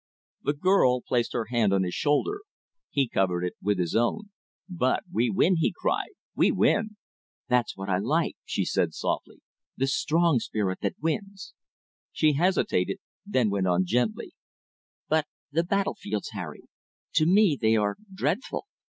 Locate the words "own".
3.95-4.31